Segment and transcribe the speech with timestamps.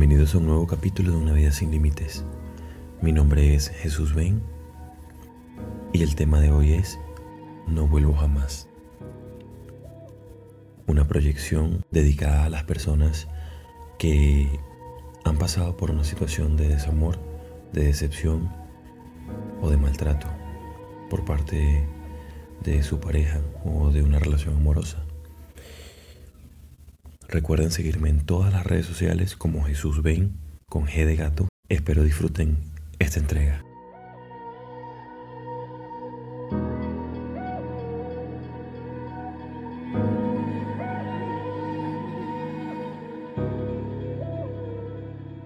[0.00, 2.24] Bienvenidos a un nuevo capítulo de Una vida sin límites.
[3.02, 4.42] Mi nombre es Jesús Ben
[5.92, 6.98] y el tema de hoy es
[7.66, 8.66] No vuelvo jamás.
[10.86, 13.28] Una proyección dedicada a las personas
[13.98, 14.48] que
[15.26, 17.18] han pasado por una situación de desamor,
[17.74, 18.50] de decepción
[19.60, 20.28] o de maltrato
[21.10, 21.86] por parte
[22.64, 25.04] de su pareja o de una relación amorosa.
[27.30, 30.32] Recuerden seguirme en todas las redes sociales como Jesús Ven
[30.68, 31.48] con G de gato.
[31.68, 32.58] Espero disfruten
[32.98, 33.62] esta entrega.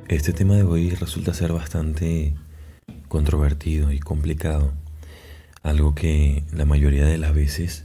[0.08, 2.34] Este tema de hoy resulta ser bastante
[3.08, 4.72] controvertido y complicado,
[5.62, 7.84] algo que la mayoría de las veces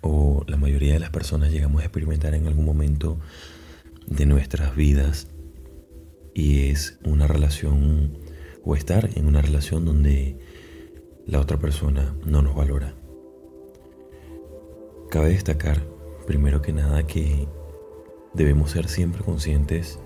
[0.00, 3.18] o la mayoría de las personas llegamos a experimentar en algún momento
[4.06, 5.28] de nuestras vidas
[6.34, 8.18] y es una relación
[8.64, 10.38] o estar en una relación donde
[11.26, 12.94] la otra persona no nos valora.
[15.10, 15.82] Cabe destacar,
[16.26, 17.48] primero que nada, que
[18.34, 19.98] debemos ser siempre conscientes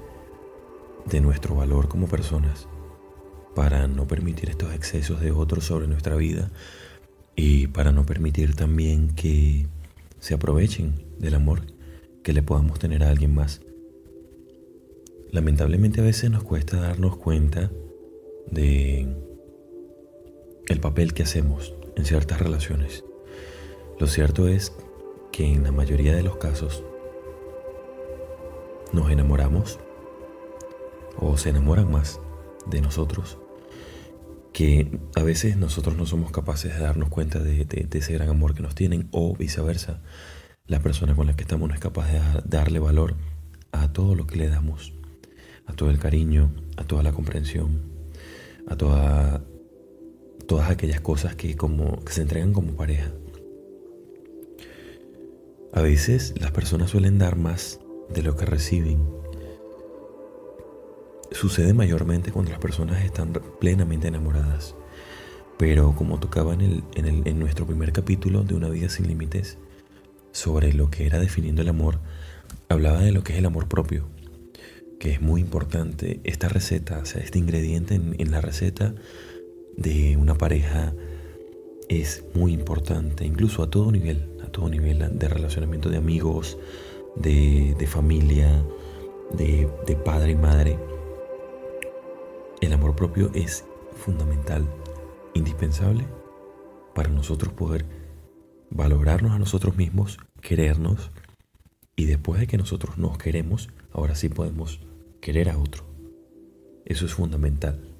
[1.06, 2.68] de nuestro valor como personas
[3.54, 6.50] para no permitir estos excesos de otros sobre nuestra vida
[7.36, 9.66] y para no permitir también que
[10.22, 11.62] se aprovechen del amor
[12.22, 13.60] que le podamos tener a alguien más.
[15.32, 17.72] Lamentablemente a veces nos cuesta darnos cuenta
[18.48, 19.08] de
[20.68, 23.04] el papel que hacemos en ciertas relaciones.
[23.98, 24.72] Lo cierto es
[25.32, 26.84] que en la mayoría de los casos
[28.92, 29.80] nos enamoramos
[31.18, 32.20] o se enamoran más
[32.66, 33.38] de nosotros
[34.52, 38.62] que a veces nosotros no somos capaces de darnos cuenta de, ese gran amor que
[38.62, 40.00] nos tienen o viceversa.
[40.66, 43.16] La persona con la que estamos no es capaz de darle valor
[43.72, 44.92] a todo lo que le damos,
[45.66, 47.82] a todo el cariño, a toda la comprensión,
[48.68, 49.42] a toda,
[50.46, 53.10] todas aquellas cosas que, como, que se entregan como pareja.
[55.72, 57.80] A veces las personas suelen dar más
[58.10, 59.06] de lo que reciben
[61.42, 64.76] sucede mayormente cuando las personas están plenamente enamoradas.
[65.58, 69.08] Pero como tocaba en, el, en, el, en nuestro primer capítulo de Una vida sin
[69.08, 69.58] límites,
[70.30, 71.98] sobre lo que era definiendo el amor,
[72.68, 74.06] hablaba de lo que es el amor propio,
[75.00, 76.20] que es muy importante.
[76.22, 78.94] Esta receta, o sea, este ingrediente en, en la receta
[79.76, 80.94] de una pareja
[81.88, 86.56] es muy importante, incluso a todo nivel, a todo nivel de relacionamiento de amigos,
[87.16, 88.64] de, de familia,
[89.36, 90.91] de, de padre y madre
[92.62, 93.64] el amor propio es
[93.96, 94.66] fundamental,
[95.34, 96.06] indispensable
[96.94, 97.84] para nosotros poder
[98.70, 101.10] valorarnos a nosotros mismos, querernos
[101.96, 104.80] y después de que nosotros nos queremos, ahora sí podemos
[105.20, 105.84] querer a otro.
[106.84, 107.94] Eso es fundamental.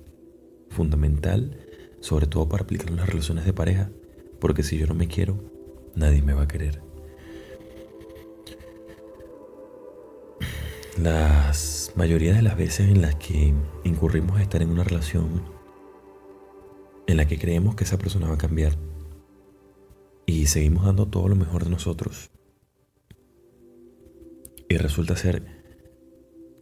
[0.70, 1.58] Fundamental
[2.00, 3.90] sobre todo para aplicar en las relaciones de pareja,
[4.40, 5.38] porque si yo no me quiero,
[5.94, 6.82] nadie me va a querer.
[11.00, 15.42] Las mayoría de las veces en las que incurrimos a estar en una relación
[17.06, 18.76] en la que creemos que esa persona va a cambiar
[20.26, 22.30] y seguimos dando todo lo mejor de nosotros
[24.68, 25.62] y resulta ser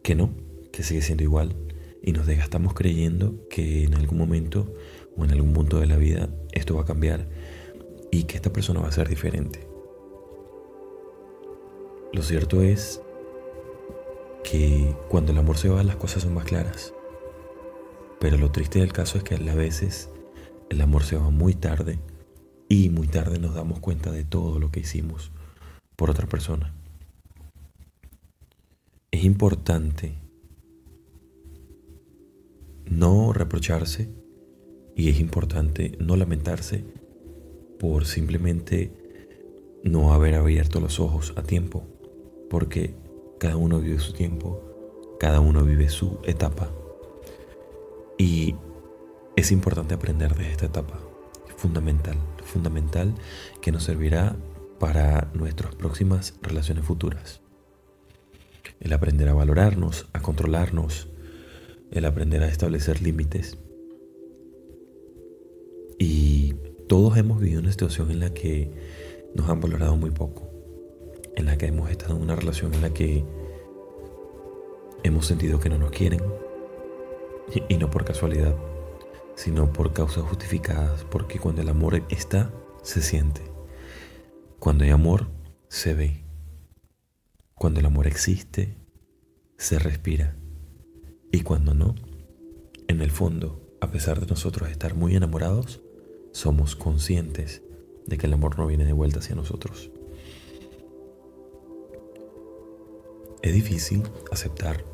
[0.04, 0.30] que no,
[0.72, 1.56] que sigue siendo igual
[2.00, 4.72] y nos desgastamos creyendo que en algún momento
[5.16, 7.28] o en algún punto de la vida esto va a cambiar
[8.12, 9.66] y que esta persona va a ser diferente.
[12.12, 13.02] Lo cierto es
[14.50, 16.92] que cuando el amor se va las cosas son más claras.
[18.18, 20.10] Pero lo triste del caso es que a veces
[20.70, 22.00] el amor se va muy tarde
[22.68, 25.30] y muy tarde nos damos cuenta de todo lo que hicimos
[25.94, 26.74] por otra persona.
[29.12, 30.14] Es importante
[32.86, 34.08] no reprocharse
[34.96, 36.84] y es importante no lamentarse
[37.78, 38.92] por simplemente
[39.84, 41.86] no haber abierto los ojos a tiempo,
[42.50, 42.94] porque
[43.40, 44.60] cada uno vive su tiempo,
[45.18, 46.70] cada uno vive su etapa.
[48.18, 48.54] Y
[49.34, 51.00] es importante aprender de esta etapa.
[51.56, 53.14] Fundamental, fundamental
[53.62, 54.36] que nos servirá
[54.78, 57.40] para nuestras próximas relaciones futuras.
[58.78, 61.08] El aprender a valorarnos, a controlarnos,
[61.92, 63.56] el aprender a establecer límites.
[65.98, 66.56] Y
[66.88, 68.70] todos hemos vivido una situación en la que
[69.34, 70.50] nos han valorado muy poco
[71.36, 73.24] en la que hemos estado en una relación en la que
[75.02, 76.22] hemos sentido que no nos quieren,
[77.68, 78.54] y, no por casualidad,
[79.34, 82.52] sino por causas justificadas, porque cuando el amor está,
[82.82, 83.42] se siente.
[84.58, 85.30] Cuando hay amor,
[85.68, 86.24] se ve.
[87.54, 88.76] Cuando el amor existe,
[89.56, 90.36] se respira.
[91.32, 91.94] Y cuando no,
[92.88, 95.80] en el fondo, a pesar de nosotros estar muy enamorados,
[96.32, 97.62] somos conscientes
[98.06, 99.90] de que el amor no viene de vuelta hacia nosotros.
[103.42, 104.84] Es difícil aceptar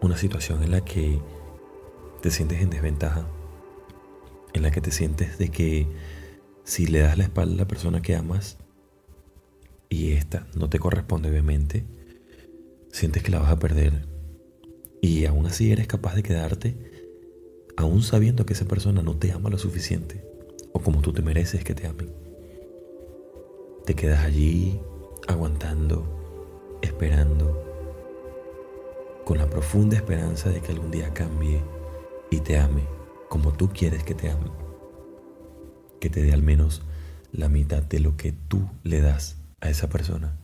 [0.00, 1.20] una situación en la que
[2.22, 3.26] te sientes en desventaja,
[4.52, 5.86] en la que te sientes de que
[6.64, 8.58] si le das la espalda a la persona que amas
[9.88, 11.84] y esta no te corresponde obviamente,
[12.92, 14.06] sientes que la vas a perder
[15.02, 16.76] y aún así eres capaz de quedarte
[17.76, 20.24] aún sabiendo que esa persona no te ama lo suficiente
[20.72, 22.10] o como tú te mereces que te amen.
[23.84, 24.80] Te quedas allí
[25.28, 26.15] aguantando,
[26.86, 27.62] esperando,
[29.24, 31.60] con la profunda esperanza de que algún día cambie
[32.30, 32.96] y te ame
[33.28, 34.50] como tú quieres que te ame.
[36.00, 36.82] Que te dé al menos
[37.32, 40.36] la mitad de lo que tú le das a esa persona.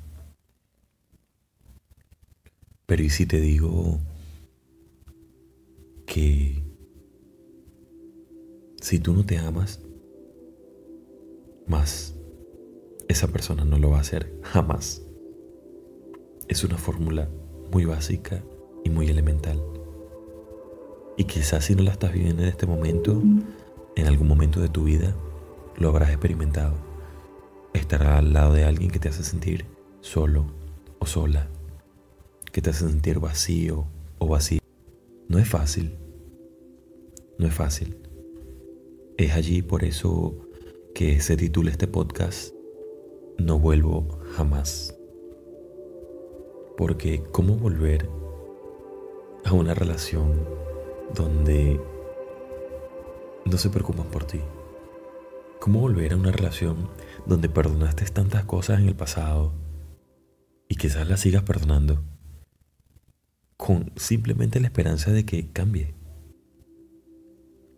[2.86, 3.98] Pero ¿y si te digo
[6.06, 6.62] que
[8.80, 9.80] si tú no te amas,
[11.66, 12.14] más
[13.08, 15.02] esa persona no lo va a hacer jamás?
[16.52, 17.30] Es una fórmula
[17.72, 18.42] muy básica
[18.84, 19.58] y muy elemental.
[21.16, 23.22] Y quizás si no la estás viviendo en este momento,
[23.96, 25.16] en algún momento de tu vida,
[25.78, 26.74] lo habrás experimentado.
[27.72, 29.64] Estar al lado de alguien que te hace sentir
[30.02, 30.44] solo
[30.98, 31.48] o sola,
[32.52, 33.86] que te hace sentir vacío
[34.18, 34.60] o vacío.
[35.28, 35.96] No es fácil.
[37.38, 37.96] No es fácil.
[39.16, 40.36] Es allí por eso
[40.94, 42.52] que se titula este podcast
[43.38, 44.98] No vuelvo jamás.
[46.76, 48.08] Porque ¿cómo volver
[49.44, 50.46] a una relación
[51.14, 51.80] donde
[53.44, 54.40] no se preocupan por ti?
[55.60, 56.88] ¿Cómo volver a una relación
[57.26, 59.52] donde perdonaste tantas cosas en el pasado
[60.68, 62.02] y quizás las sigas perdonando
[63.56, 65.94] con simplemente la esperanza de que cambie?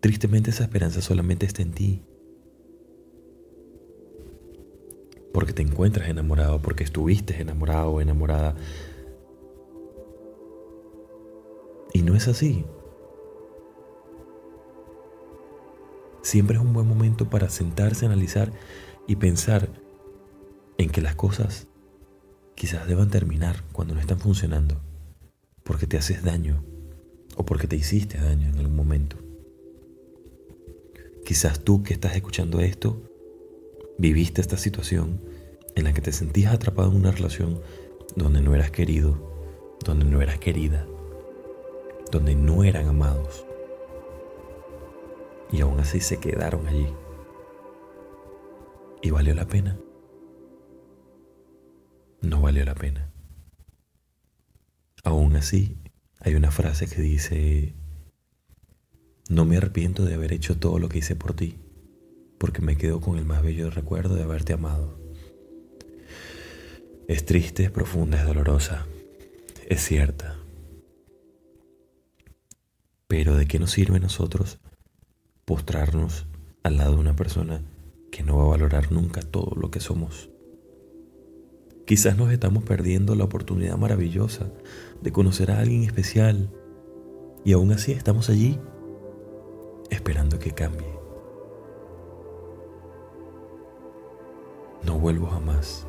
[0.00, 2.04] Tristemente esa esperanza solamente está en ti.
[5.34, 8.54] Porque te encuentras enamorado, porque estuviste enamorado o enamorada.
[11.92, 12.64] Y no es así.
[16.22, 18.52] Siempre es un buen momento para sentarse, analizar
[19.08, 19.68] y pensar
[20.78, 21.66] en que las cosas
[22.54, 24.80] quizás deban terminar cuando no están funcionando,
[25.64, 26.64] porque te haces daño
[27.36, 29.16] o porque te hiciste daño en algún momento.
[31.24, 33.02] Quizás tú que estás escuchando esto,
[33.98, 35.20] viviste esta situación
[35.74, 37.60] en la que te sentías atrapado en una relación
[38.16, 40.86] donde no eras querido, donde no eras querida,
[42.10, 43.44] donde no eran amados
[45.54, 46.88] y aún así se quedaron allí.
[49.02, 49.78] ¿Y valió la pena?
[52.22, 53.12] No valió la pena.
[55.04, 55.78] Aún así,
[56.18, 57.74] hay una frase que dice,
[59.28, 61.58] no me arrepiento de haber hecho todo lo que hice por ti,
[62.44, 64.98] porque me quedo con el más bello recuerdo de haberte amado.
[67.08, 68.84] Es triste, es profunda, es dolorosa,
[69.66, 70.36] es cierta.
[73.06, 74.58] Pero ¿de qué nos sirve a nosotros
[75.46, 76.26] postrarnos
[76.62, 77.62] al lado de una persona
[78.12, 80.28] que no va a valorar nunca todo lo que somos.
[81.86, 84.52] Quizás nos estamos perdiendo la oportunidad maravillosa
[85.00, 86.50] de conocer a alguien especial
[87.42, 88.58] y aún así estamos allí
[89.88, 90.93] esperando que cambie.
[94.82, 95.86] No vuelvo jamás.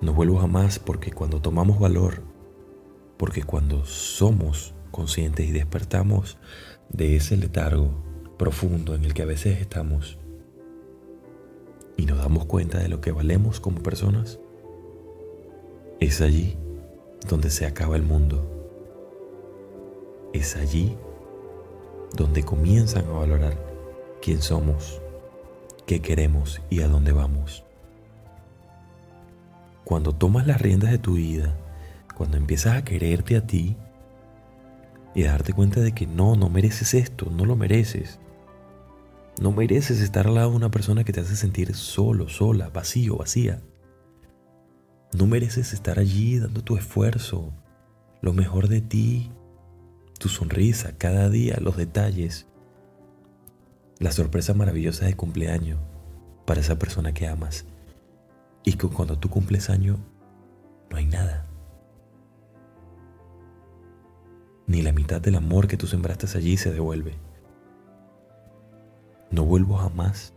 [0.00, 2.22] No vuelvo jamás porque cuando tomamos valor,
[3.16, 6.38] porque cuando somos conscientes y despertamos
[6.88, 7.90] de ese letargo
[8.38, 10.18] profundo en el que a veces estamos
[11.96, 14.40] y nos damos cuenta de lo que valemos como personas,
[16.00, 16.56] es allí
[17.28, 18.46] donde se acaba el mundo.
[20.32, 20.96] Es allí
[22.16, 23.58] donde comienzan a valorar
[24.22, 24.99] quién somos,
[25.90, 27.64] qué queremos y a dónde vamos.
[29.82, 31.56] Cuando tomas las riendas de tu vida,
[32.16, 33.76] cuando empiezas a quererte a ti,
[35.16, 38.20] y darte cuenta de que no, no mereces esto, no lo mereces.
[39.40, 43.16] No mereces estar al lado de una persona que te hace sentir solo, sola, vacío,
[43.16, 43.60] vacía.
[45.12, 47.52] No mereces estar allí dando tu esfuerzo,
[48.22, 49.32] lo mejor de ti,
[50.20, 52.46] tu sonrisa cada día, los detalles,
[54.00, 55.78] la sorpresa maravillosa de cumpleaños
[56.46, 57.66] para esa persona que amas.
[58.64, 59.96] Y que cuando tú cumples año,
[60.90, 61.50] no hay nada.
[64.70, 67.14] ni la mitad del amor que tú sembraste allí se devuelve.
[69.32, 70.32] No vuelvo jamás.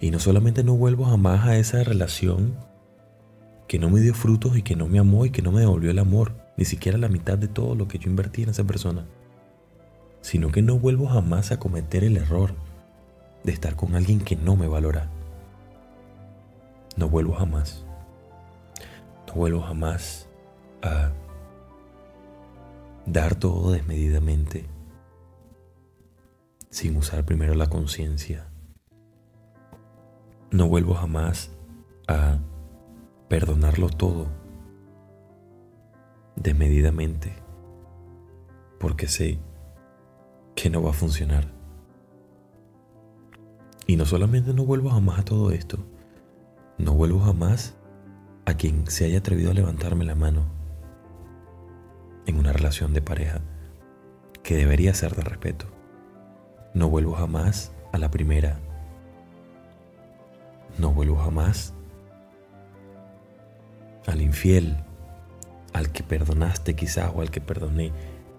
[0.00, 2.56] Y no solamente no vuelvo jamás a esa relación
[3.68, 5.92] que no me dio frutos y que no me amó y que no me devolvió
[5.92, 9.06] el amor ni siquiera la mitad de todo lo que yo invertí en esa persona,
[10.20, 12.54] sino que no vuelvo jamás a cometer el error
[13.44, 15.08] de estar con alguien que no me valora.
[16.96, 17.84] No vuelvo jamás.
[19.26, 20.28] No vuelvo jamás
[20.82, 21.12] a
[23.06, 24.66] dar todo desmedidamente
[26.70, 28.46] sin usar primero la conciencia.
[30.50, 31.50] No vuelvo jamás
[32.06, 32.38] a
[33.28, 34.28] perdonarlo todo
[36.36, 37.34] desmedidamente
[38.78, 39.38] porque sé
[40.60, 41.46] que no va a funcionar.
[43.86, 45.78] Y no solamente no vuelvo jamás a todo esto,
[46.78, 47.76] no vuelvo jamás
[48.44, 50.46] a quien se haya atrevido a levantarme la mano
[52.26, 53.40] en una relación de pareja
[54.42, 55.66] que debería ser de respeto.
[56.74, 58.58] No vuelvo jamás a la primera.
[60.76, 61.72] No vuelvo jamás
[64.08, 64.76] al infiel,
[65.72, 67.92] al que perdonaste quizás o al que perdoné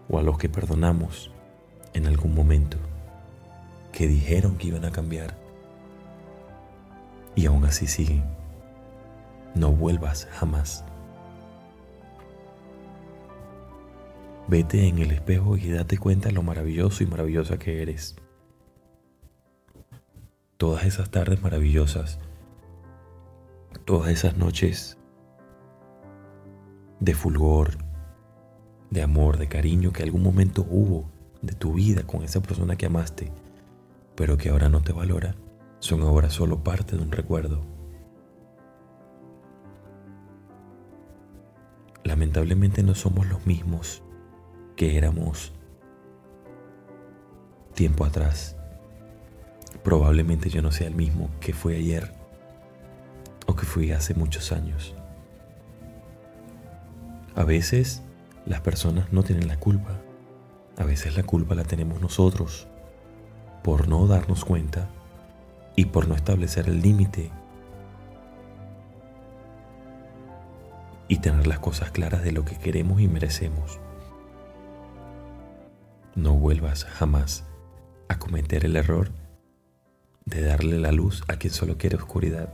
[0.10, 1.32] o a los que perdonamos
[1.94, 2.78] en algún momento,
[3.92, 5.36] que dijeron que iban a cambiar
[7.36, 8.24] y aún así siguen.
[9.56, 10.84] No vuelvas jamás.
[14.48, 18.16] Vete en el espejo y date cuenta lo maravilloso y maravillosa que eres.
[20.58, 22.20] Todas esas tardes maravillosas,
[23.86, 24.98] todas esas noches
[27.00, 27.78] de fulgor,
[28.90, 31.10] de amor, de cariño que algún momento hubo
[31.42, 33.32] de tu vida con esa persona que amaste,
[34.16, 35.36] pero que ahora no te valora,
[35.80, 37.62] son ahora solo parte de un recuerdo.
[42.04, 44.02] Lamentablemente no somos los mismos
[44.76, 45.54] que éramos
[47.74, 48.56] tiempo atrás.
[49.84, 52.12] Probablemente yo no sea el mismo que fui ayer
[53.46, 54.96] o que fui hace muchos años.
[57.36, 58.02] A veces
[58.46, 60.02] las personas no tienen la culpa.
[60.80, 62.68] A veces la culpa la tenemos nosotros
[63.64, 64.90] por no darnos cuenta
[65.76, 67.32] y por no establecer el límite
[71.10, 73.80] y tener las cosas claras de lo que queremos y merecemos.
[76.16, 77.46] No vuelvas jamás
[78.08, 79.12] a cometer el error
[80.26, 82.54] de darle la luz a quien solo quiere oscuridad.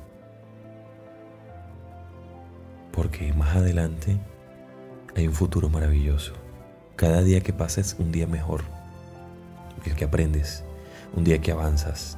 [2.92, 4.18] Porque más adelante
[5.16, 6.45] hay un futuro maravilloso.
[6.96, 8.64] Cada día que pasa es un día mejor.
[9.86, 10.64] El que aprendes,
[11.14, 12.18] un día que avanzas,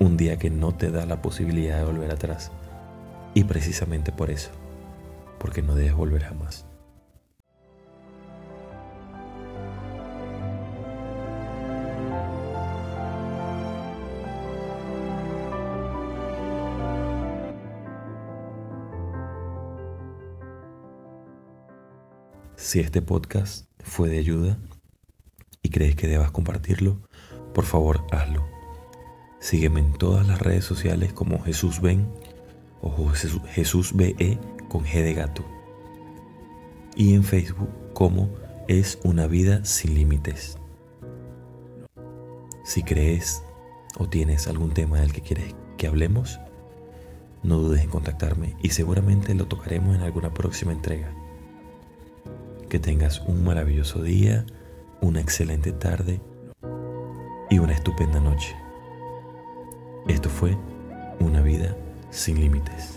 [0.00, 2.50] un día que no te da la posibilidad de volver atrás.
[3.32, 4.50] Y precisamente por eso,
[5.38, 6.66] porque no debes volver jamás.
[22.60, 24.58] Si este podcast fue de ayuda
[25.62, 27.00] y crees que debas compartirlo,
[27.54, 28.46] por favor hazlo.
[29.40, 32.06] Sígueme en todas las redes sociales como Jesús Ven
[32.82, 33.08] o
[33.48, 34.38] Jesús BE
[34.68, 35.42] con G de gato.
[36.94, 38.28] Y en Facebook como
[38.68, 40.58] Es una vida sin límites.
[42.62, 43.42] Si crees
[43.98, 46.38] o tienes algún tema del que quieres que hablemos,
[47.42, 51.19] no dudes en contactarme y seguramente lo tocaremos en alguna próxima entrega.
[52.70, 54.46] Que tengas un maravilloso día,
[55.00, 56.20] una excelente tarde
[57.50, 58.54] y una estupenda noche.
[60.06, 60.56] Esto fue
[61.18, 61.76] Una vida
[62.10, 62.96] sin límites.